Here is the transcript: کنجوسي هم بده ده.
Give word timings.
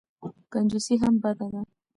کنجوسي 0.51 0.95
هم 1.01 1.15
بده 1.23 1.47
ده. 1.53 1.61